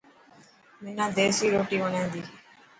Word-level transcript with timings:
حنان 0.79 1.09
ديسي 1.17 1.47
روٽي 1.53 1.77
وڻي 1.83 2.01
تي. 2.11 2.21